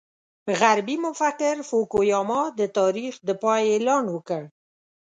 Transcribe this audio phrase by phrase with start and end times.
[0.59, 4.43] غربي مفکر فوکو یاما د تاریخ د پای اعلان وکړ.